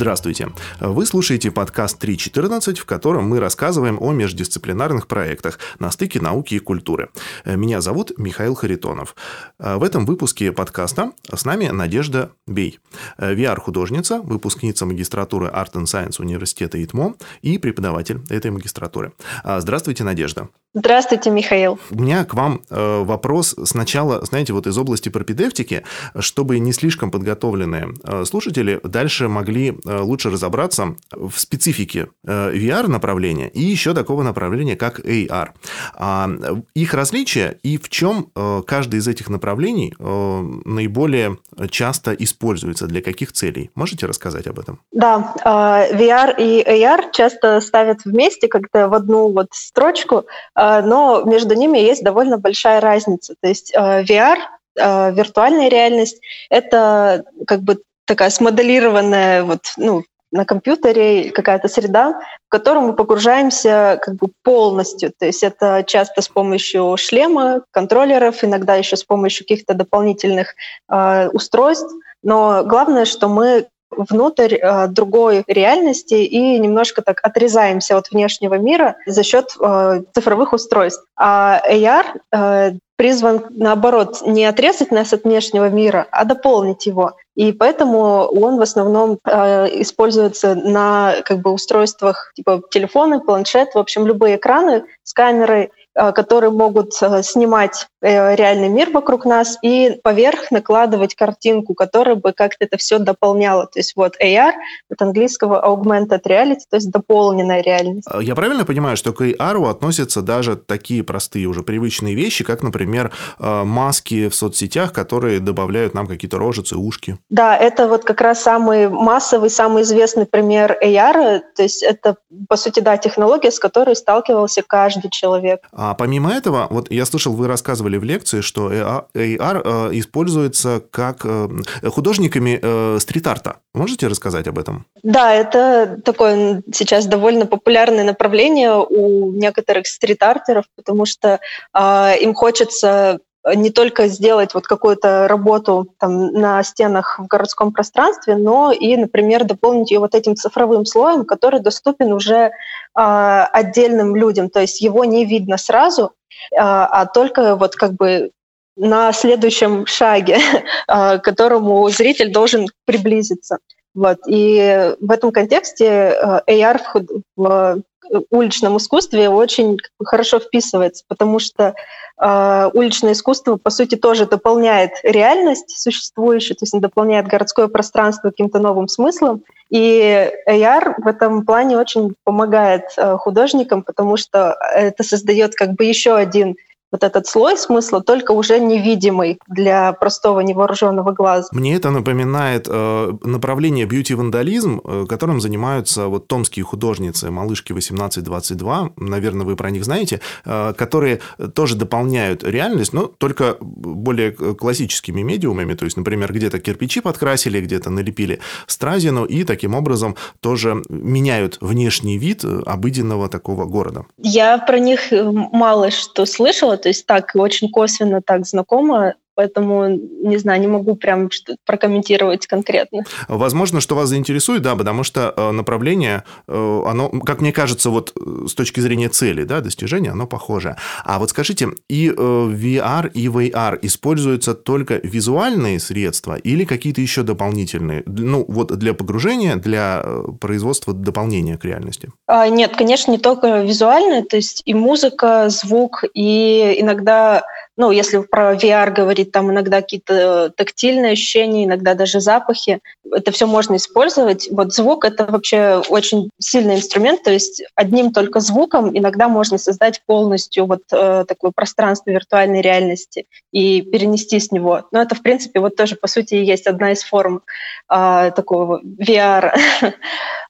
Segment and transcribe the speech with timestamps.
[0.00, 0.48] Здравствуйте.
[0.80, 6.58] Вы слушаете подкаст 3.14, в котором мы рассказываем о междисциплинарных проектах на стыке науки и
[6.58, 7.10] культуры.
[7.44, 9.14] Меня зовут Михаил Харитонов.
[9.58, 12.80] В этом выпуске подкаста с нами Надежда Бей,
[13.18, 19.12] VR-художница, выпускница магистратуры Art and Science университета ИТМО и преподаватель этой магистратуры.
[19.44, 20.48] Здравствуйте, Надежда.
[20.72, 21.80] Здравствуйте, Михаил.
[21.90, 25.82] У меня к вам э, вопрос сначала, знаете, вот из области пропедевтики,
[26.16, 33.60] чтобы не слишком подготовленные э, слушатели дальше могли э, лучше разобраться в специфике VR-направления и
[33.60, 35.50] еще такого направления, как AR.
[35.94, 36.30] А,
[36.74, 38.30] их различия и в чем
[38.66, 41.38] каждый из этих направлений наиболее
[41.70, 43.70] часто используется, для каких целей?
[43.74, 44.80] Можете рассказать об этом?
[44.92, 50.24] Да, VR и AR часто ставят вместе как-то в одну вот строчку,
[50.56, 53.34] но между ними есть довольно большая разница.
[53.40, 54.36] То есть VR,
[54.76, 62.86] виртуальная реальность, это как бы такая смоделированная вот, ну, на компьютере какая-то среда, в которую
[62.86, 65.12] мы погружаемся как бы полностью.
[65.18, 70.54] То есть это часто с помощью шлема, контроллеров, иногда еще с помощью каких-то дополнительных
[70.88, 71.92] э, устройств.
[72.22, 78.96] Но главное, что мы внутрь э, другой реальности и немножко так отрезаемся от внешнего мира
[79.06, 81.04] за счет э, цифровых устройств.
[81.16, 87.14] А AR э, призван, наоборот, не отрезать нас от внешнего мира, а дополнить его.
[87.40, 93.78] И поэтому он в основном э, используется на как бы, устройствах типа телефоны, планшет, в
[93.78, 99.98] общем, любые экраны с камерой, Э, которые могут э, снимать реальный мир вокруг нас и
[100.02, 103.66] поверх накладывать картинку, которая бы как-то это все дополняла.
[103.66, 104.52] То есть вот AR
[104.90, 108.08] от английского augmented reality, то есть дополненная реальность.
[108.20, 113.12] Я правильно понимаю, что к AR относятся даже такие простые уже привычные вещи, как, например,
[113.38, 117.18] маски в соцсетях, которые добавляют нам какие-то рожицы, ушки?
[117.28, 121.40] Да, это вот как раз самый массовый, самый известный пример AR.
[121.56, 122.16] То есть это,
[122.48, 125.62] по сути, да, технология, с которой сталкивался каждый человек.
[125.72, 131.24] А помимо этого, вот я слышал, вы рассказывали в лекции, что AR э, используется как
[131.24, 131.48] э,
[131.88, 133.60] художниками э, стрит-арта.
[133.74, 134.86] Можете рассказать об этом?
[135.02, 141.40] Да, это такое сейчас довольно популярное направление у некоторых стрит-артеров, потому что
[141.74, 143.20] э, им хочется
[143.54, 149.44] не только сделать вот какую-то работу там, на стенах в городском пространстве, но и, например,
[149.44, 152.50] дополнить ее вот этим цифровым слоем, который доступен уже э,
[152.94, 154.50] отдельным людям.
[154.50, 156.12] То есть его не видно сразу,
[156.52, 158.30] э, а только вот как бы
[158.76, 163.58] на следующем шаге, э, к которому зритель должен приблизиться.
[163.94, 164.18] Вот.
[164.28, 167.82] И в этом контексте AR в, в
[168.30, 171.74] уличном искусстве очень хорошо вписывается, потому что
[172.20, 178.30] э, уличное искусство, по сути, тоже дополняет реальность существующую, то есть он дополняет городское пространство
[178.30, 179.42] каким-то новым смыслом.
[179.70, 185.84] И AR в этом плане очень помогает э, художникам, потому что это создает как бы
[185.84, 186.56] еще один
[186.92, 191.48] вот этот слой смысла, только уже невидимый для простого невооруженного глаза.
[191.52, 199.46] Мне это напоминает э, направление бьюти-вандализм, э, которым занимаются вот томские художницы, малышки 18-22, наверное,
[199.46, 201.20] вы про них знаете, э, которые
[201.54, 207.90] тоже дополняют реальность, но только более классическими медиумами, то есть, например, где-то кирпичи подкрасили, где-то
[207.90, 214.04] налепили стразину, и таким образом тоже меняют внешний вид обыденного такого города.
[214.18, 220.36] Я про них мало что слышала, то есть так очень косвенно так знакомо поэтому, не
[220.36, 221.30] знаю, не могу прям
[221.64, 223.04] прокомментировать конкретно.
[223.26, 228.12] Возможно, что вас заинтересует, да, потому что э, направление, э, оно, как мне кажется, вот
[228.14, 230.76] э, с точки зрения цели, да, достижения, оно похоже.
[231.04, 238.02] А вот скажите, и VR, и VR используются только визуальные средства или какие-то еще дополнительные,
[238.06, 240.04] ну, вот для погружения, для
[240.38, 242.10] производства дополнения к реальности?
[242.26, 247.42] А, нет, конечно, не только визуальные, то есть и музыка, звук, и иногда
[247.80, 252.80] ну, если про VR говорить, там иногда какие-то тактильные ощущения, иногда даже запахи.
[253.10, 254.48] Это все можно использовать.
[254.50, 260.02] Вот звук— это вообще очень сильный инструмент, то есть одним только звуком иногда можно создать
[260.06, 264.84] полностью вот э, такое пространство виртуальной реальности и перенести с него.
[264.92, 267.42] Но это, в принципе, вот тоже, по сути, есть одна из форм
[267.90, 269.52] э, такого VR.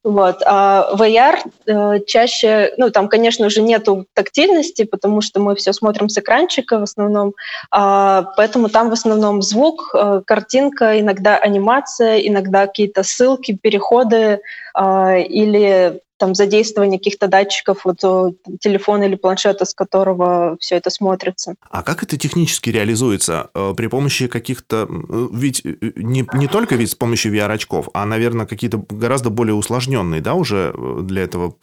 [0.02, 0.40] Вот.
[0.46, 6.08] А VR э, чаще, ну, там, конечно, уже нету тактильности, потому что мы все смотрим
[6.08, 7.34] с экранчика в основном,
[7.70, 14.40] а, поэтому там в основном звук, э, картинка, иногда анимация, иногда какие-то ссылки, переходы
[14.72, 20.90] а, или там задействование каких-то датчиков, вот там, телефона или планшета, с которого все это
[20.90, 21.54] смотрится.
[21.70, 23.50] А как это технически реализуется?
[23.76, 24.86] При помощи каких-то...
[25.32, 30.34] Ведь не, не только ведь с помощью VR-очков, а, наверное, какие-то гораздо более усложненные, да,
[30.34, 31.54] уже для этого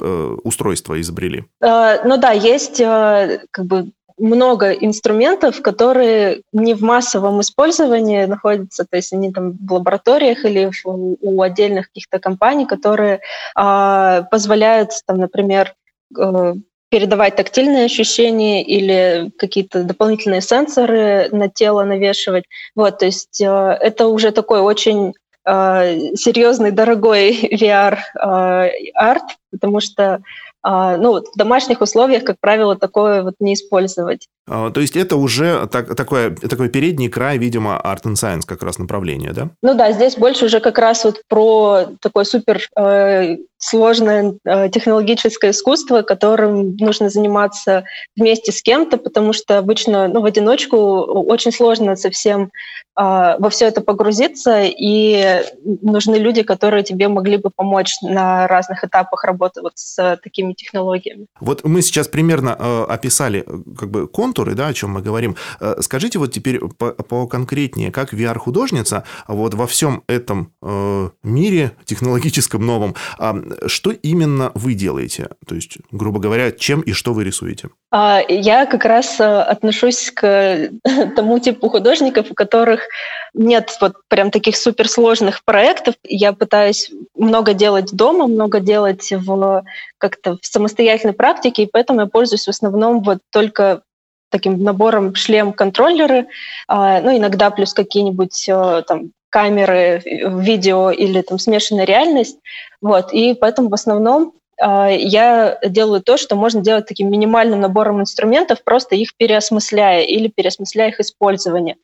[0.43, 1.45] устройства изобрели?
[1.61, 9.13] Ну да, есть как бы много инструментов, которые не в массовом использовании находятся, то есть
[9.13, 13.21] они там в лабораториях или в, у отдельных каких-то компаний, которые
[13.55, 15.75] э, позволяют, там, например,
[16.17, 16.53] э,
[16.89, 22.45] передавать тактильные ощущения или какие-то дополнительные сенсоры на тело навешивать.
[22.75, 25.13] Вот, то есть э, это уже такой очень
[25.45, 30.21] э, серьезный, дорогой VR-арт, э, потому что
[30.63, 34.27] ну, в домашних условиях, как правило, такое вот не использовать.
[34.49, 38.63] А, то есть это уже так, такое, такой передний край, видимо, Art and Science как
[38.63, 39.49] раз направление, да?
[39.61, 45.51] Ну да, здесь больше уже как раз вот про такой супер э, сложное э, технологическое
[45.51, 47.83] искусство, которым нужно заниматься
[48.15, 52.51] вместе с кем-то, потому что обычно ну, в одиночку очень сложно совсем
[52.97, 59.23] во все это погрузиться, и нужны люди, которые тебе могли бы помочь на разных этапах
[59.23, 61.27] работы вот с такими технологиями.
[61.39, 65.35] Вот мы сейчас примерно э, описали э, как бы контуры, да, о чем мы говорим.
[65.59, 71.71] Э, скажите вот теперь по, по конкретнее, как VR-художница вот во всем этом э, мире
[71.85, 73.33] технологическом новом, э,
[73.67, 75.29] что именно вы делаете?
[75.45, 77.69] То есть, грубо говоря, чем и что вы рисуете?
[77.91, 80.69] А, я как раз отношусь к
[81.15, 82.86] тому типу художников, у которых
[83.33, 85.95] нет вот прям таких суперсложных проектов.
[86.03, 89.63] Я пытаюсь много делать дома, много делать в
[89.97, 93.81] как-то в самостоятельной практике, и поэтому я пользуюсь в основном вот только
[94.29, 96.27] таким набором шлем-контроллеры,
[96.67, 102.37] а, ну, иногда плюс какие-нибудь э, там камеры, видео или там смешанная реальность.
[102.81, 103.13] Вот.
[103.13, 108.63] И поэтому в основном а, я делаю то, что можно делать таким минимальным набором инструментов,
[108.63, 111.75] просто их переосмысляя или переосмысляя их использование.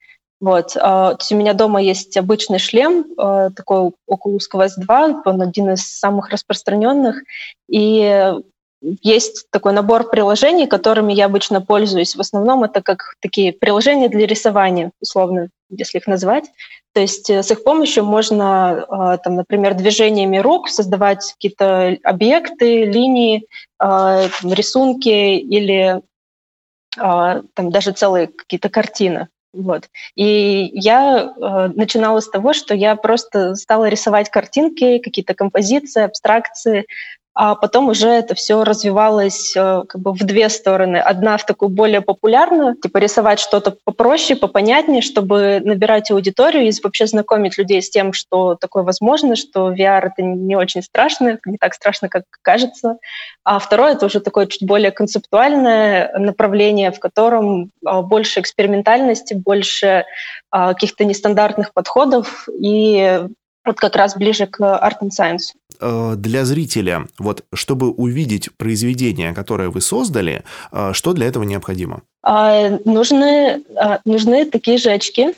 [0.44, 0.76] Вот.
[0.76, 5.88] А, у меня дома есть обычный шлем, а, такой Oculus Quest 2, он один из
[5.88, 7.24] самых распространенных,
[7.70, 8.34] и
[9.02, 12.18] есть такой набор приложений, которыми я обычно пользуюсь.
[12.18, 16.52] В основном это как такие приложения для рисования, условно, если их назвать.
[16.94, 22.84] То есть э, с их помощью можно, а, там, например, движениями рук создавать какие-то объекты,
[22.84, 23.48] линии,
[23.80, 26.02] рисунки или
[26.96, 29.30] там даже целые какие-то картины.
[29.54, 29.90] Вот.
[30.16, 31.34] И я
[31.76, 36.88] начинала с того, что я просто стала рисовать картинки, какие-то композиции, абстракции,
[37.36, 40.98] а потом уже это все развивалось э, как бы в две стороны.
[40.98, 47.08] Одна в такую более популярную, типа рисовать что-то попроще, попонятнее, чтобы набирать аудиторию и вообще
[47.08, 51.74] знакомить людей с тем, что такое возможно, что VR— это не очень страшно, не так
[51.74, 52.98] страшно, как кажется.
[53.44, 60.06] А второе— это уже такое чуть более концептуальное направление, в котором а, больше экспериментальности, больше
[60.52, 63.24] а, каких-то нестандартных подходов и
[63.66, 65.54] вот как раз ближе к Art and Science.
[65.80, 72.02] Э, для зрителя, вот чтобы увидеть произведение, которое вы создали, э, что для этого необходимо?
[72.24, 75.34] А, нужны, а, нужны такие же очки,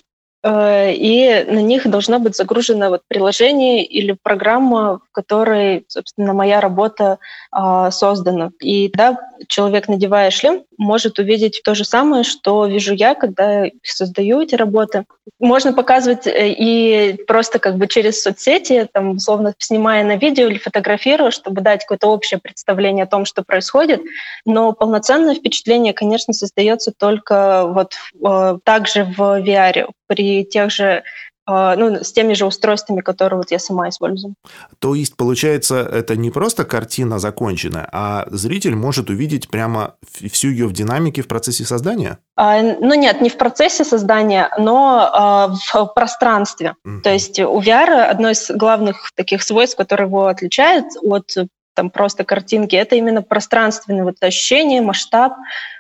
[0.46, 6.62] Э, и на них должно быть загружено вот приложение или программа, в которой, собственно, моя
[6.62, 7.18] работа
[7.52, 8.52] э, создана.
[8.62, 9.18] И да,
[9.48, 15.06] человек, надевая шлем, может увидеть то же самое, что вижу я, когда создаю эти работы.
[15.40, 20.58] Можно показывать э, и просто как бы через соцсети, там, условно, снимая на видео или
[20.58, 24.02] фотографируя, чтобы дать какое-то общее представление о том, что происходит.
[24.46, 31.04] Но полноценное впечатление, конечно, создается только вот э, также в VR при тех же
[31.48, 34.34] ну, с теми же устройствами, которые вот я сама использую.
[34.80, 39.96] То есть, получается, это не просто картина законченная, а зритель может увидеть прямо
[40.32, 42.18] всю ее в динамике в процессе создания?
[42.36, 46.76] А, ну нет, не в процессе создания, но а, в пространстве.
[46.86, 47.02] Mm-hmm.
[47.02, 51.32] То есть у VR одно из главных таких свойств, которое его отличает от
[51.76, 55.34] там просто картинки, это именно пространственное вот ощущение, масштаб,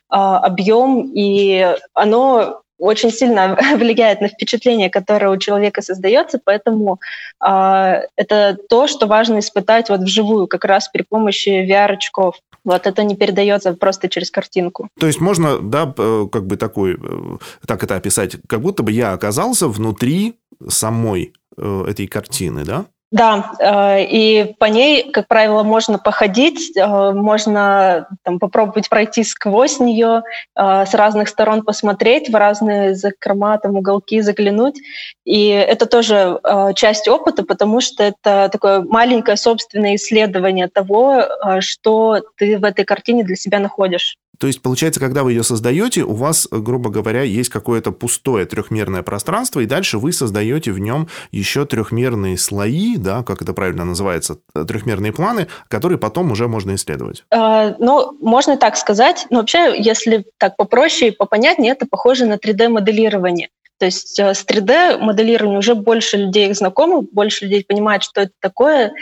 [0.10, 7.00] объем, и оно очень сильно влияет на впечатление, которое у человека создается, поэтому
[7.46, 12.36] э, это то, что важно испытать вот вживую, как раз при помощи VR-очков.
[12.64, 14.90] Вот это не передается просто через картинку.
[15.00, 19.14] То есть можно, да, как бы такой, э, так это описать, как будто бы я
[19.14, 20.36] оказался внутри
[20.68, 22.86] самой э, этой картины, да?
[23.16, 29.80] Да, э, и по ней, как правило, можно походить, э, можно там, попробовать пройти сквозь
[29.80, 34.82] нее, э, с разных сторон посмотреть, в разные закрома, там, уголки заглянуть.
[35.24, 36.42] И это тоже
[36.76, 41.24] часть опыта, потому что это такое маленькое собственное исследование того,
[41.62, 44.18] что ты в этой картине для себя находишь.
[44.40, 49.04] То есть, получается, когда вы ее создаете, у вас, грубо говоря, есть какое-то пустое трехмерное
[49.04, 54.38] пространство, и дальше вы создаете в нем еще трехмерные слои, да, как это правильно называется,
[54.54, 57.24] трехмерные планы, которые потом уже можно исследовать.
[57.32, 59.28] Э, ну, можно так сказать.
[59.30, 63.50] Но вообще, если так попроще и попонятнее, это похоже на 3D-моделирование.
[63.78, 68.94] То есть э, с 3D-моделированием уже больше людей знакомы, больше людей понимают, что это такое.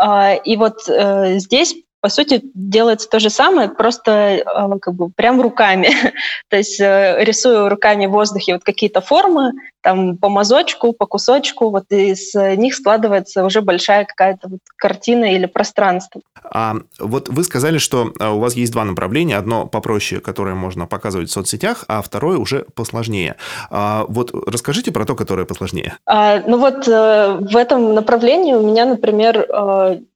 [0.00, 4.42] Э, и вот э, здесь по сути, делается то же самое, просто э,
[4.80, 5.88] как бы прям руками.
[6.48, 11.70] то есть э, рисую руками в воздухе вот какие-то формы, там по мазочку, по кусочку,
[11.70, 16.20] вот из них складывается уже большая какая-то вот картина или пространство.
[16.44, 19.36] А вот вы сказали, что а, у вас есть два направления.
[19.36, 23.36] Одно попроще, которое можно показывать в соцсетях, а второе уже посложнее.
[23.70, 25.96] А вот расскажите про то, которое посложнее.
[26.06, 29.46] А, ну вот э, в этом направлении у меня, например,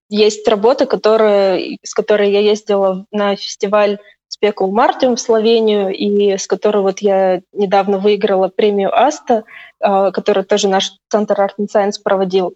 [0.08, 3.98] есть работа, которая, с которой я ездила на фестиваль
[4.28, 9.44] Спекул Мартиум в Словению, и с которой вот я недавно выиграла премию АСТА,
[9.80, 12.54] а, которую тоже наш Центр Art and Science проводил.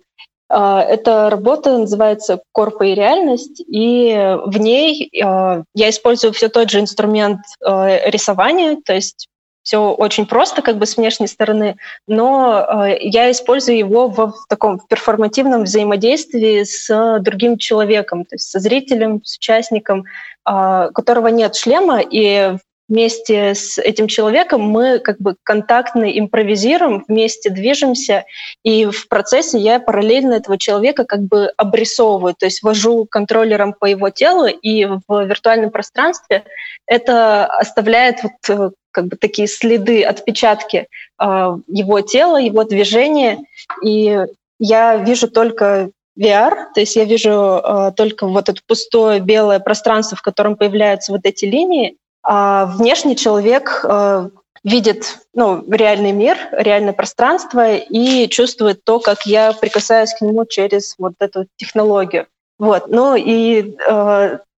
[0.48, 6.68] А, эта работа называется «Корпа и реальность», и в ней а, я использую все тот
[6.70, 9.28] же инструмент рисования, то есть
[9.62, 11.76] все очень просто, как бы с внешней стороны,
[12.06, 18.50] но э, я использую его в, в таком перформативном взаимодействии с другим человеком, то есть
[18.50, 20.04] со зрителем, с участником,
[20.48, 22.56] э, которого нет шлема, и
[22.90, 28.24] вместе с этим человеком мы как бы контактно импровизируем, вместе движемся,
[28.64, 33.86] и в процессе я параллельно этого человека как бы обрисовываю, то есть вожу контроллером по
[33.86, 36.44] его телу, и в виртуальном пространстве
[36.86, 40.86] это оставляет вот э, как бы такие следы, отпечатки
[41.20, 43.38] э, его тела, его движения,
[43.84, 44.26] и
[44.58, 50.16] я вижу только VR, то есть я вижу э, только вот это пустое белое пространство,
[50.16, 54.28] в котором появляются вот эти линии, а внешний человек э,
[54.62, 60.94] видит ну, реальный мир, реальное пространство и чувствует то, как я прикасаюсь к нему через
[60.98, 62.26] вот эту технологию.
[62.58, 62.88] Вот.
[62.88, 63.74] Ну и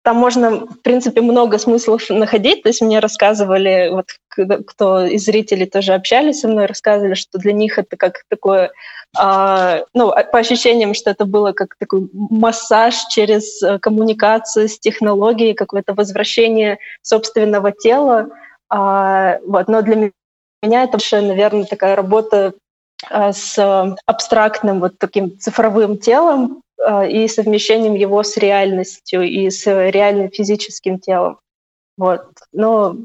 [0.03, 2.63] там можно, в принципе, много смыслов находить.
[2.63, 4.07] То есть мне рассказывали, вот
[4.67, 8.73] кто из зрителей тоже общались со мной, рассказывали, что для них это как такое,
[9.21, 15.55] э, ну, по ощущениям, что это было как такой массаж через э, коммуникацию с технологией,
[15.55, 18.29] какое-то возвращение собственного тела.
[18.75, 19.69] Э, вот.
[19.69, 20.11] Но для
[20.63, 22.55] меня это вообще, наверное, такая работа
[23.11, 23.59] с
[24.07, 26.72] абстрактным вот таким цифровым телом, а,
[27.09, 31.39] и совмещением его с реальностью и с реальным физическим телом.
[31.97, 32.25] Вот.
[32.53, 32.97] Но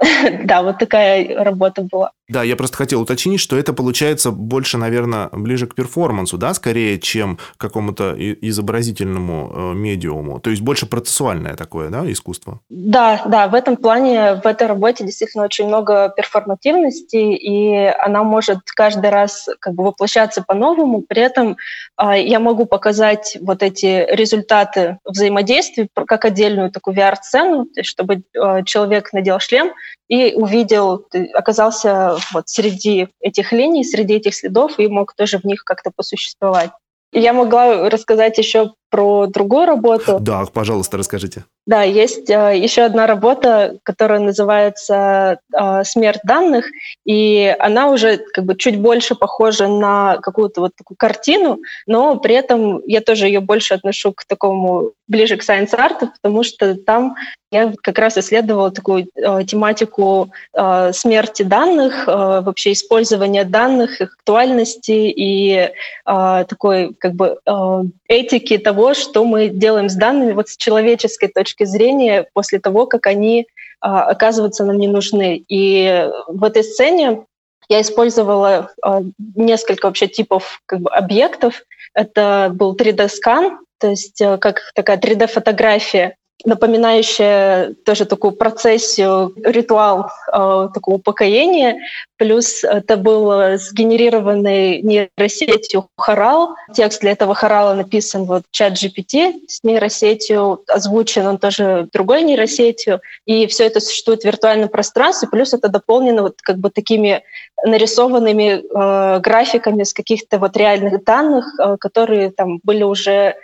[0.44, 2.12] да, вот такая работа была.
[2.28, 6.98] Да, я просто хотел уточнить, что это получается больше, наверное, ближе к перформансу, да, скорее,
[6.98, 10.38] чем к какому-то изобразительному э, медиуму.
[10.38, 12.60] То есть больше процессуальное такое, да, искусство?
[12.70, 18.58] Да, да, в этом плане, в этой работе действительно очень много перформативности, и она может
[18.76, 21.02] каждый раз как бы воплощаться по-новому.
[21.02, 21.56] При этом
[22.00, 29.12] э, я могу показать вот эти результаты взаимодействия как отдельную такую VR-сцену, чтобы э, человек
[29.12, 29.59] надел шлем,
[30.08, 35.64] и увидел, оказался вот среди этих линий, среди этих следов и мог тоже в них
[35.64, 36.70] как-то посуществовать.
[37.12, 40.18] Я могла рассказать еще про другую работу.
[40.20, 41.44] Да, пожалуйста, расскажите.
[41.66, 46.66] Да, есть э, еще одна работа, которая называется э, «Смерть данных»,
[47.04, 52.34] и она уже как бы чуть больше похожа на какую-то вот такую картину, но при
[52.34, 57.14] этом я тоже ее больше отношу к такому, ближе к science-art, потому что там
[57.52, 64.14] я как раз исследовала такую э, тематику э, смерти данных, э, вообще использования данных, их
[64.14, 65.70] актуальности и э,
[66.04, 71.64] такой как бы э, этики того, что мы делаем с данными вот с человеческой точки
[71.64, 73.46] зрения после того, как они
[73.80, 75.44] а, оказываются нам не нужны.
[75.48, 77.24] И в этой сцене
[77.68, 79.02] я использовала а,
[79.36, 81.62] несколько вообще типов как бы, объектов.
[81.94, 90.68] Это был 3D-скан, то есть а, как такая 3D-фотография напоминающая тоже такую процессию, ритуал э,
[90.72, 91.78] такого упокоения.
[92.16, 96.54] Плюс это был сгенерированный нейросетью хорал.
[96.74, 103.00] Текст для этого хорала написан вот чат GPT с нейросетью, озвучен он тоже другой нейросетью.
[103.24, 105.28] И все это существует в виртуальном пространстве.
[105.28, 107.22] Плюс это дополнено вот как бы такими
[107.64, 113.36] нарисованными э, графиками с каких-то вот реальных данных, э, которые там были уже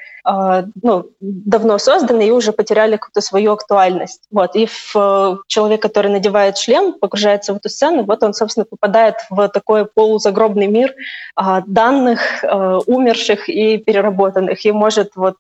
[0.83, 4.25] ну, давно созданы и уже потеряли какую-то свою актуальность.
[4.33, 4.56] Вот.
[4.56, 9.14] И в, э, человек, который надевает шлем, погружается в эту сцену, вот он, собственно, попадает
[9.30, 10.95] в такой полузагробный мир
[11.37, 15.37] а, данных, а, умерших и переработанных, и может вот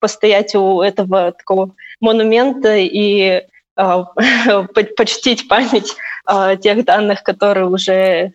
[0.00, 3.42] постоять у этого такого монумента и
[4.96, 5.94] почтить память
[6.62, 8.32] тех данных, которые уже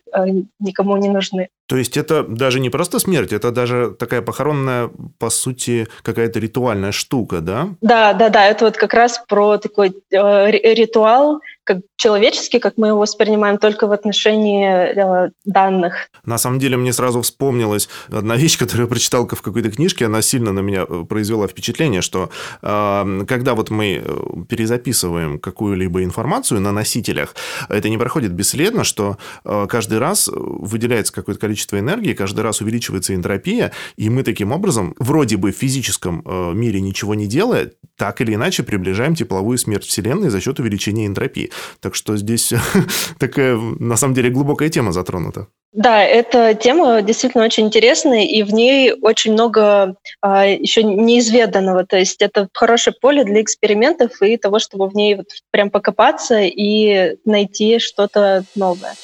[0.60, 1.48] никому не нужны.
[1.72, 6.92] То есть это даже не просто смерть, это даже такая похоронная, по сути, какая-то ритуальная
[6.92, 7.70] штука, да?
[7.80, 8.44] Да, да, да.
[8.44, 13.86] Это вот как раз про такой э, ритуал, как человеческий, как мы его воспринимаем только
[13.86, 16.08] в отношении э, данных.
[16.24, 20.22] На самом деле мне сразу вспомнилась одна вещь, которую я прочитал в какой-то книжке, она
[20.22, 22.30] сильно на меня э, произвела впечатление, что
[22.62, 27.34] э, когда вот мы э, перезаписываем какую-либо информацию на носителях,
[27.68, 32.60] это не проходит бесследно, что э, каждый раз выделяется какое-то количество количество энергии, каждый раз
[32.60, 37.72] увеличивается энтропия, и мы таким образом, вроде бы в физическом э, мире ничего не делая,
[37.96, 41.50] так или иначе приближаем тепловую смерть Вселенной за счет увеличения энтропии.
[41.80, 42.52] Так что здесь
[43.18, 45.46] такая, на самом деле, глубокая тема затронута.
[45.72, 51.86] Да, эта тема действительно очень интересная, и в ней очень много а, еще неизведанного.
[51.86, 56.40] То есть это хорошее поле для экспериментов и того, чтобы в ней вот прям покопаться
[56.40, 58.94] и найти что-то новое.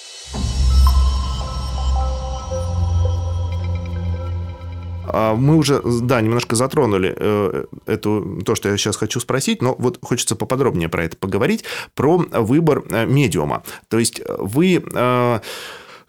[5.12, 9.98] Мы уже, да, немножко затронули э, эту, то, что я сейчас хочу спросить, но вот
[10.02, 13.62] хочется поподробнее про это поговорить, про выбор э, медиума.
[13.88, 14.82] То есть вы...
[14.94, 15.40] Э,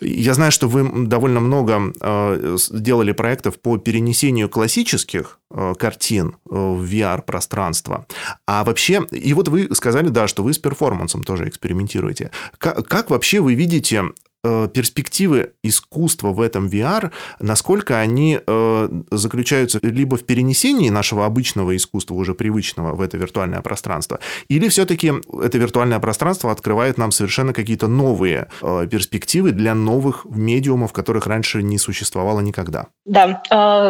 [0.01, 1.93] я знаю, что вы довольно много
[2.71, 5.39] делали проектов по перенесению классических
[5.77, 8.05] картин в VR-пространство.
[8.47, 12.31] А вообще, и вот вы сказали, да, что вы с перформансом тоже экспериментируете.
[12.59, 14.05] Как, как вообще вы видите
[14.43, 22.15] перспективы искусства в этом VR, насколько они э, заключаются либо в перенесении нашего обычного искусства,
[22.15, 25.11] уже привычного, в это виртуальное пространство, или все-таки
[25.43, 31.61] это виртуальное пространство открывает нам совершенно какие-то новые э, перспективы для новых медиумов, которых раньше
[31.63, 32.87] не существовало никогда?
[33.05, 33.41] Да,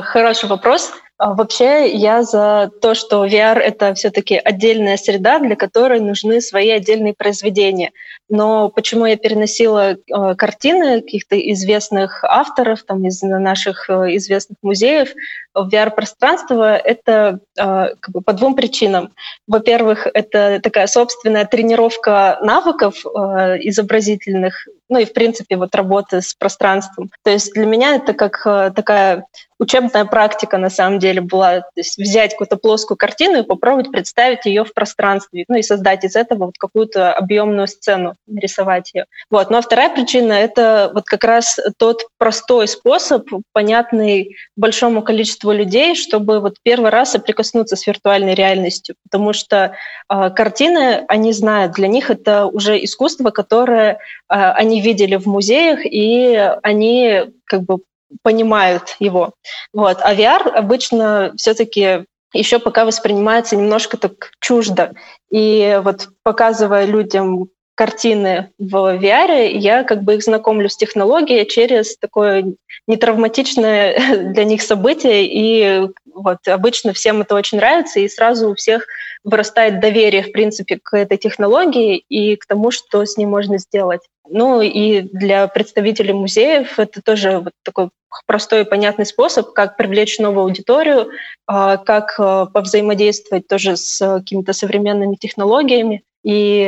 [0.05, 0.91] хороший вопрос.
[1.19, 6.69] А вообще я за то, что VR— это все-таки отдельная среда, для которой нужны свои
[6.69, 7.91] отдельные произведения.
[8.29, 9.97] Но почему я переносила э,
[10.37, 15.09] картины каких-то известных авторов там, из наших э, известных музеев
[15.53, 19.11] в VR-пространство, это э, как бы по двум причинам.
[19.47, 26.33] Во-первых, это такая собственная тренировка навыков э, изобразительных, ну и, в принципе, вот работы с
[26.33, 27.09] пространством.
[27.23, 29.25] То есть для меня это как э, такая
[29.59, 31.59] учебная практика на самом деле была.
[31.59, 36.05] То есть взять какую-то плоскую картину и попробовать представить ее в пространстве, ну и создать
[36.05, 39.05] из этого вот какую-то объемную сцену, нарисовать ее.
[39.29, 39.49] Вот.
[39.49, 45.95] Ну а вторая причина— это вот как раз тот простой способ, понятный большому количеству людей,
[45.95, 48.95] чтобы вот первый раз соприкоснуться с виртуальной реальностью.
[49.03, 49.75] Потому что
[50.09, 53.97] э, картины, они знают, для них это уже искусство, которое э,
[54.27, 57.79] они видели в музеях, и они как бы
[58.23, 59.33] понимают его.
[59.73, 59.99] Вот.
[60.01, 64.93] А VR обычно все-таки еще пока воспринимается немножко так чуждо.
[65.31, 71.95] И вот показывая людям картины в VR, я как бы их знакомлю с технологией через
[71.95, 72.55] такое
[72.87, 78.85] нетравматичное для них событие, и вот обычно всем это очень нравится, и сразу у всех
[79.23, 84.01] вырастает доверие, в принципе, к этой технологии и к тому, что с ней можно сделать.
[84.27, 87.91] Ну и для представителей музеев это тоже вот такой
[88.25, 91.11] простой и понятный способ, как привлечь новую аудиторию,
[91.47, 96.03] а, как а, повзаимодействовать тоже с какими-то современными технологиями.
[96.23, 96.59] И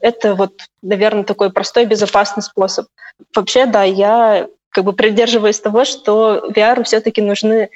[0.00, 2.86] это вот, наверное, такой простой безопасный способ.
[3.34, 7.70] Вообще, да, я как бы придерживаюсь того, что VR все-таки нужны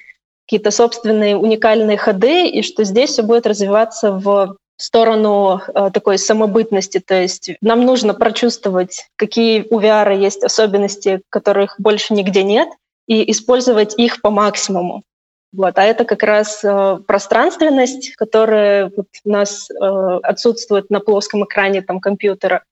[0.47, 7.01] какие-то собственные уникальные ходы, и что здесь все будет развиваться в сторону э, такой самобытности.
[7.01, 12.68] То есть нам нужно прочувствовать, какие у VR есть особенности, которых больше нигде нет,
[13.07, 15.03] и использовать их по максимуму.
[15.57, 15.79] Вот.
[15.79, 19.75] А это как раз э, пространственность, которая вот у нас э,
[20.23, 22.64] отсутствует на плоском экране там, компьютера.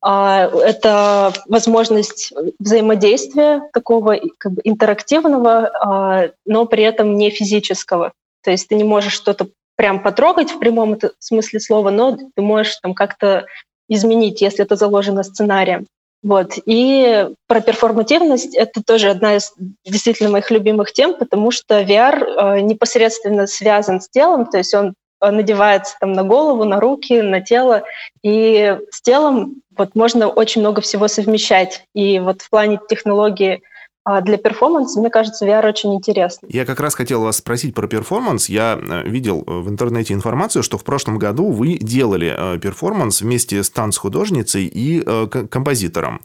[0.00, 8.12] А это возможность взаимодействия такого как бы интерактивного, а, но при этом не физического.
[8.42, 12.76] То есть ты не можешь что-то прям потрогать в прямом смысле слова, но ты можешь
[12.82, 13.46] там как-то
[13.88, 15.86] изменить, если это заложено сценарием.
[16.22, 16.52] Вот.
[16.66, 19.52] И про перформативность— это тоже одна из
[19.84, 24.94] действительно моих любимых тем, потому что VR э, непосредственно связан с телом, то есть он
[25.20, 27.84] надевается там на голову, на руки, на тело,
[28.22, 31.84] и с телом вот можно очень много всего совмещать.
[31.94, 33.62] И вот в плане технологии
[34.04, 36.48] а для перформанса, мне кажется, VR очень интересно.
[36.50, 38.48] Я как раз хотел вас спросить про перформанс.
[38.48, 43.62] Я э, видел в интернете информацию, что в прошлом году вы делали э, перформанс вместе
[43.62, 46.20] с танцхудожницей и э, композитором.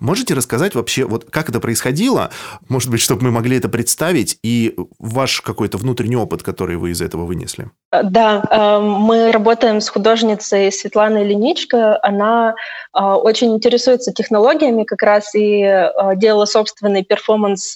[0.00, 2.30] Можете рассказать вообще, вот как это происходило?
[2.68, 7.00] Может быть, чтобы мы могли это представить, и ваш какой-то внутренний опыт, который вы из
[7.00, 7.70] этого вынесли?
[7.92, 11.98] Да, мы работаем с художницей Светланой Леничко.
[12.02, 12.54] Она
[12.92, 17.74] очень интересуется технологиями как раз и делала собственный перформанс перформанс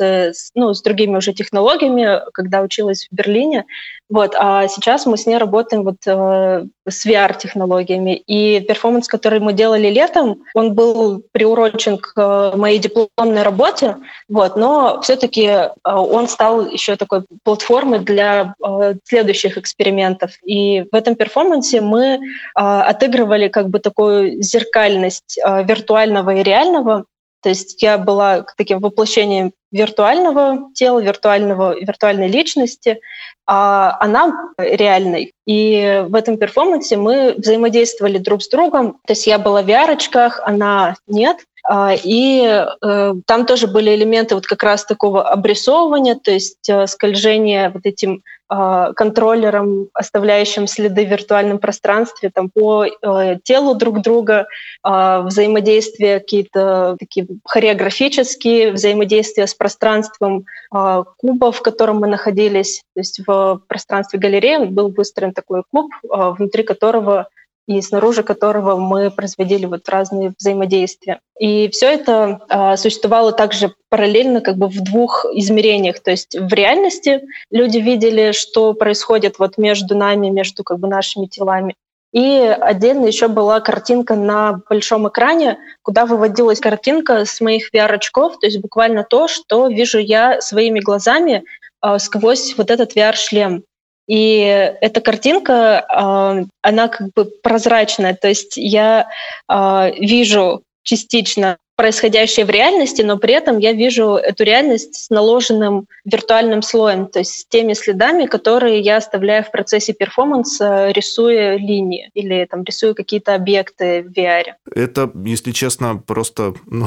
[0.54, 3.64] ну, с другими уже технологиями, когда училась в Берлине.
[4.10, 8.14] Вот, а сейчас мы с ней работаем вот э, с VR-технологиями.
[8.14, 13.96] И перформанс, который мы делали летом, он был приурочен к э, моей дипломной работе,
[14.28, 20.32] вот, но все-таки э, он стал еще такой платформой для э, следующих экспериментов.
[20.44, 22.18] И в этом перформансе мы э,
[22.54, 27.06] отыгрывали как бы такую зеркальность э, виртуального и реального,
[27.44, 33.00] то есть я была таким воплощением виртуального тела, виртуального, виртуальной личности,
[33.46, 35.34] а она реальной.
[35.46, 38.94] И в этом перформансе мы взаимодействовали друг с другом.
[39.06, 41.36] То есть я была в VR, она нет.
[41.66, 46.86] А, и э, там тоже были элементы вот как раз такого обрисовывания, то есть э,
[46.86, 54.02] скольжения вот этим а, контроллером, оставляющим следы в виртуальном пространстве там, по э, телу друг
[54.02, 54.46] друга,
[54.82, 62.82] а, взаимодействия какие-то такие хореографические, взаимодействия с пространством куба, в котором мы находились.
[62.94, 67.28] То есть в пространстве галереи был выстроен такой куб, внутри которого
[67.66, 71.20] и снаружи которого мы производили вот разные взаимодействия.
[71.38, 76.00] И все это э, существовало также параллельно как бы в двух измерениях.
[76.00, 81.26] То есть в реальности люди видели, что происходит вот между нами, между как бы нашими
[81.26, 81.74] телами.
[82.12, 88.46] И отдельно еще была картинка на большом экране, куда выводилась картинка с моих VR-очков, то
[88.46, 91.44] есть буквально то, что вижу я своими глазами
[91.82, 93.64] э, сквозь вот этот VR-шлем.
[94.06, 99.08] И эта картинка, а, она как бы прозрачная, то есть я
[99.48, 105.86] а, вижу частично происходящее в реальности, но при этом я вижу эту реальность с наложенным
[106.04, 112.10] виртуальным слоем, то есть с теми следами, которые я оставляю в процессе перформанса, рисуя линии
[112.14, 114.52] или там рисуя какие-то объекты в VR.
[114.72, 116.86] Это, если честно, просто ну,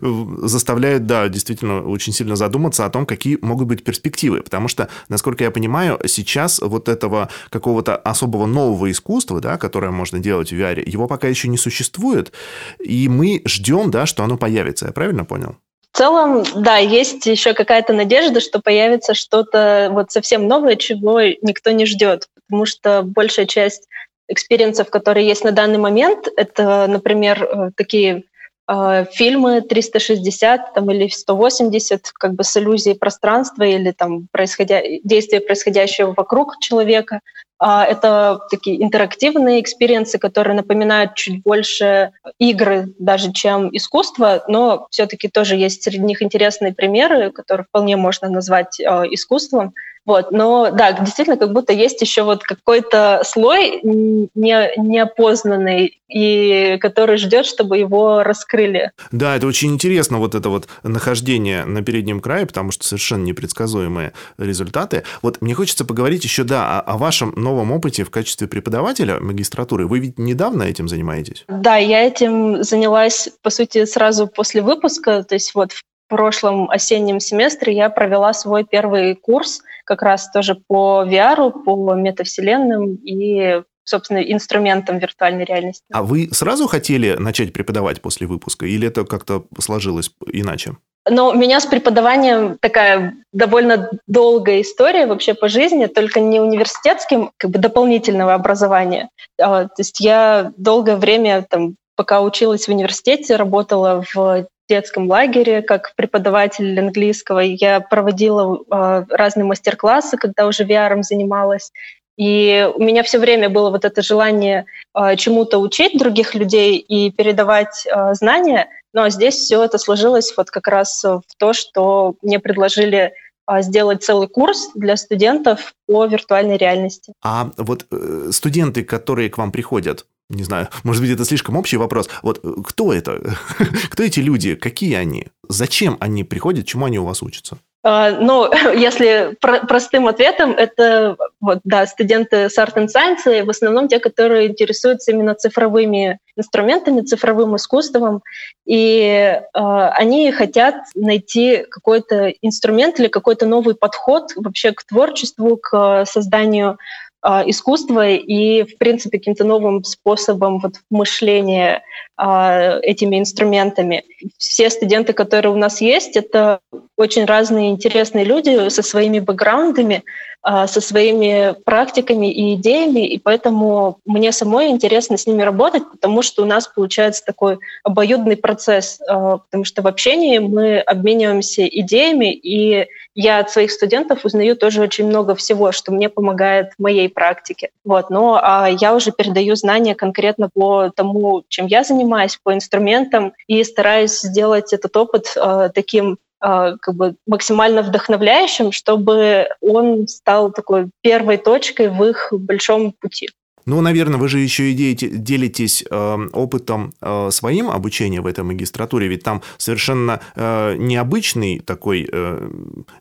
[0.46, 5.42] заставляет, да, действительно очень сильно задуматься о том, какие могут быть перспективы, потому что, насколько
[5.42, 10.88] я понимаю, сейчас вот этого какого-то особого нового искусства, да, которое можно делать в VR,
[10.88, 12.32] его пока еще не существует,
[12.78, 14.86] и мы ждем, да, что что оно появится.
[14.86, 15.56] Я правильно понял?
[15.92, 21.70] В целом, да, есть еще какая-то надежда, что появится что-то вот совсем новое, чего никто
[21.70, 23.88] не ждет, потому что большая часть
[24.28, 28.24] experience ов, которые есть на данный момент, это, например, э, такие
[28.68, 34.82] э, фильмы 360 там, или 180, как бы с иллюзией пространства или там происходя...
[35.02, 37.20] действия, происходящего вокруг человека.
[37.62, 44.86] А, это такие интерактивные experience ы, которые напоминают чуть больше игры даже, чем искусство, но
[44.90, 49.74] все-таки тоже есть среди них интересные примеры, которые вполне можно назвать э, искусством.
[50.06, 50.32] Вот.
[50.32, 57.46] Но да, действительно, как будто есть еще вот какой-то слой не, неопознанный, и который ждет,
[57.46, 58.90] чтобы его раскрыли.
[59.12, 64.12] Да, это очень интересно, вот это вот нахождение на переднем крае, потому что совершенно непредсказуемые
[64.38, 65.04] результаты.
[65.22, 69.86] Вот мне хочется поговорить еще, да, о, о вашем новом опыте в качестве преподавателя магистратуры.
[69.86, 71.44] Вы ведь недавно этим занимаетесь?
[71.48, 77.20] Да, я этим занялась, по сути, сразу после выпуска, то есть вот в прошлом осеннем
[77.20, 84.18] семестре я провела свой первый курс как раз тоже по VR, по метавселенным и собственно,
[84.18, 85.82] инструментом виртуальной реальности.
[85.92, 90.76] А вы сразу хотели начать преподавать после выпуска, или это как-то сложилось иначе?
[91.08, 97.30] Но у меня с преподаванием такая довольно долгая история вообще по жизни, только не университетским,
[97.36, 99.08] как бы дополнительного образования.
[99.40, 105.62] А, то есть я долгое время, там, пока училась в университете, работала в детском лагере
[105.62, 107.40] как преподаватель английского.
[107.40, 111.72] Я проводила э, разные мастер-классы, когда уже VR занималась.
[112.20, 117.10] И у меня все время было вот это желание э, чему-то учить других людей и
[117.10, 118.68] передавать э, знания.
[118.92, 123.14] Но здесь все это сложилось вот как раз в то, что мне предложили
[123.60, 127.14] сделать целый курс для студентов по виртуальной реальности.
[127.24, 131.78] А вот э, студенты, которые к вам приходят, не знаю, может быть, это слишком общий
[131.78, 132.10] вопрос.
[132.22, 133.34] Вот э, кто это?
[133.90, 134.56] кто эти люди?
[134.56, 135.28] Какие они?
[135.48, 136.66] Зачем они приходят?
[136.66, 137.56] Чему они у вас учатся?
[137.82, 143.48] Uh, ну, если про- простым ответом, это вот, да, студенты с Art and Science, в
[143.50, 148.22] основном те, которые интересуются именно цифровыми инструментами, цифровым искусством,
[148.66, 156.04] и uh, они хотят найти какой-то инструмент или какой-то новый подход вообще к творчеству, к
[156.04, 156.76] созданию а,
[157.22, 161.82] искусства и, в принципе, каким-то новым способом вот, мышления
[162.16, 164.04] а, этими инструментами.
[164.36, 166.60] Все студенты, которые у нас есть, это
[166.96, 170.02] очень разные интересные люди со своими бэкграундами, а,
[170.42, 176.42] со своими практиками и идеями, и поэтому мне самой интересно с ними работать, потому что
[176.42, 183.40] у нас получается такой обоюдный процесс, потому что в общении мы обмениваемся идеями, и я
[183.40, 187.70] от своих студентов узнаю тоже очень много всего, что мне помогает в моей практике.
[187.84, 188.08] Вот.
[188.08, 193.62] Но а я уже передаю знания конкретно по тому, чем я занимаюсь, по инструментам, и
[193.64, 201.36] стараюсь сделать этот опыт э, таким как бы максимально вдохновляющим, чтобы он стал такой первой
[201.36, 203.28] точкой в их большом пути.
[203.66, 209.06] Ну, наверное, вы же еще и делитесь э, опытом э, своим обучения в этой магистратуре,
[209.06, 212.50] ведь там совершенно э, необычный такой, э,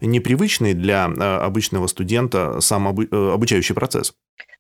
[0.01, 4.13] непривычный для обычного студента сам обу- обучающий процесс.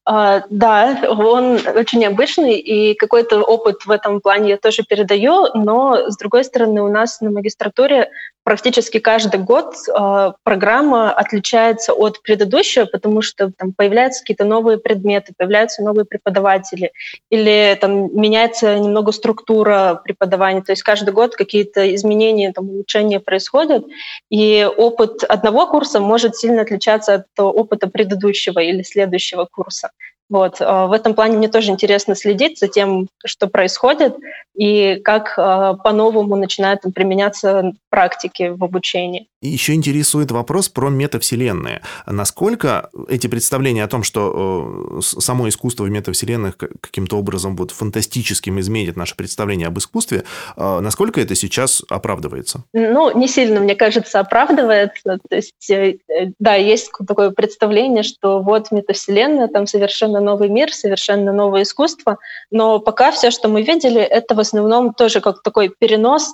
[0.07, 6.09] Uh, да, он очень необычный, и какой-то опыт в этом плане я тоже передаю, но,
[6.09, 8.09] с другой стороны, у нас на магистратуре
[8.43, 15.33] практически каждый год э, программа отличается от предыдущего, потому что там появляются какие-то новые предметы,
[15.37, 16.91] появляются новые преподаватели,
[17.29, 23.85] или там меняется немного структура преподавания, то есть каждый год какие-то изменения, там, улучшения происходят,
[24.29, 29.91] и опыт одного курса может сильно отличаться от опыта предыдущего или следующего курса.
[30.29, 30.57] Вот.
[30.59, 34.15] А, в этом плане мне тоже интересно следить за тем, что происходит,
[34.53, 39.27] и как а, по-новому начинают применяться практики в обучении.
[39.41, 41.81] И еще интересует вопрос про метавселенные.
[42.05, 48.59] Насколько эти представления о том, что э, само искусство в метавселенных каким-то образом вот фантастическим
[48.59, 50.25] изменит наше представление об искусстве,
[50.57, 52.63] э, насколько это сейчас оправдывается?
[52.73, 55.19] Ну, не сильно, мне кажется, оправдывается.
[55.29, 55.99] То есть, э,
[56.39, 62.17] да, есть такое представление, что вот метавселенная, там совершенно новый мир, совершенно новое искусство,
[62.51, 66.33] но пока все, что мы видели, это в основном тоже как такой перенос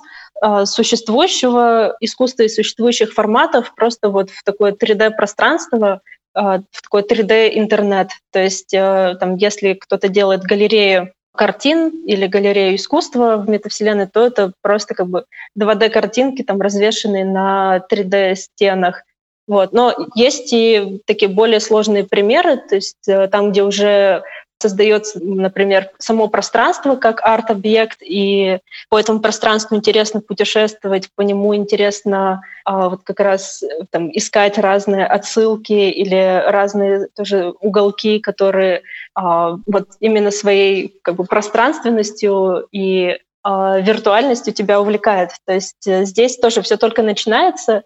[0.64, 6.02] существующего искусства и существующих форматов просто вот в такое 3D-пространство,
[6.36, 8.10] а, в такой 3D-интернет.
[8.30, 14.26] То есть э, там, если кто-то делает галерею картин или галерею искусства в метавселенной, то
[14.26, 15.24] это просто как бы
[15.58, 19.04] 2D-картинки, там, развешенные на 3D-стенах.
[19.46, 19.72] Вот.
[19.72, 22.98] Но есть и такие более сложные примеры, то есть
[23.30, 24.22] там, где уже
[24.58, 32.42] создается, например, само пространство как арт-объект, и по этому пространству интересно путешествовать, по нему интересно
[32.64, 38.82] а, вот как раз там, искать разные отсылки или разные тоже уголки, которые
[39.14, 45.30] а, вот именно своей как бы пространственностью и а, виртуальностью тебя увлекает.
[45.44, 47.84] То есть э, здесь тоже все только начинается,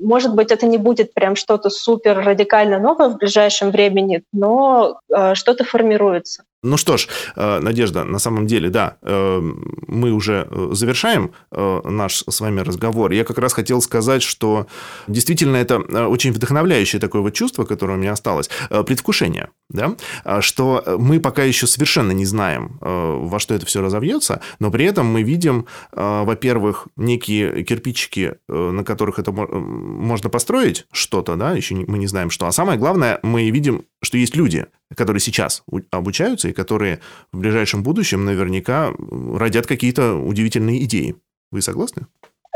[0.00, 5.36] может быть, это не будет прям что-то супер радикально новое в ближайшем времени, но а,
[5.36, 6.42] что-то формируется.
[6.64, 9.40] Ну что ж, э, Надежда, на самом деле, да, э,
[9.86, 13.12] мы уже э, завершаем наш с вами разговор.
[13.12, 14.66] Я как раз хотел сказать, что
[15.06, 18.50] действительно это очень вдохновляющее такое вот чувство, которое у меня осталось,
[18.86, 19.96] предвкушение, да,
[20.40, 25.06] что мы пока еще совершенно не знаем, во что это все разовьется, но при этом
[25.06, 32.06] мы видим, во-первых, некие кирпичики, на которых это можно построить что-то, да, еще мы не
[32.06, 37.00] знаем что, а самое главное, мы видим, что есть люди, которые сейчас обучаются и которые
[37.32, 41.16] в ближайшем будущем наверняка родят какие-то удивительные идеи.
[41.50, 42.06] Вы согласны?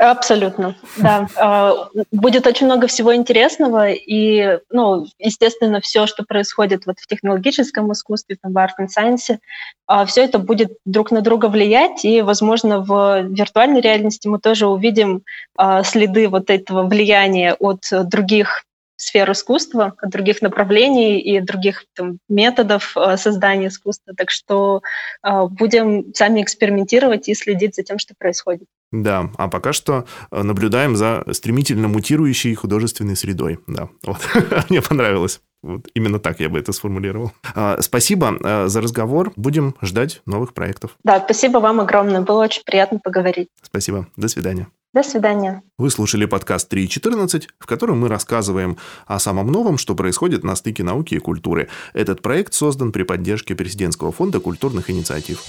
[0.02, 1.28] Абсолютно, да.
[1.36, 7.92] А, будет очень много всего интересного, и, ну, естественно, все, что происходит вот в технологическом
[7.92, 9.38] искусстве, там, в Art and Science,
[9.86, 14.66] а, все это будет друг на друга влиять, и, возможно, в виртуальной реальности мы тоже
[14.66, 15.22] увидим
[15.56, 18.64] а, следы вот этого влияния от других
[19.02, 24.14] сфер искусства, от других направлений и других там, методов э, создания искусства.
[24.16, 24.82] Так что
[25.22, 28.68] э, будем сами экспериментировать и следить за тем, что происходит.
[28.92, 33.58] Да, а пока что э, наблюдаем за стремительно мутирующей художественной средой.
[33.66, 34.18] Да, вот.
[34.68, 35.40] Мне понравилось.
[35.62, 37.32] Вот именно так я бы это сформулировал.
[37.54, 39.32] А, спасибо за разговор.
[39.36, 40.96] Будем ждать новых проектов.
[41.04, 42.20] Да, спасибо вам огромное.
[42.20, 43.48] Было очень приятно поговорить.
[43.62, 44.08] Спасибо.
[44.16, 44.66] До свидания.
[44.92, 45.62] До свидания.
[45.78, 48.76] Вы слушали подкаст 3.14, в котором мы рассказываем
[49.06, 51.70] о самом новом, что происходит на стыке науки и культуры.
[51.94, 55.42] Этот проект создан при поддержке Президентского фонда культурных инициатив.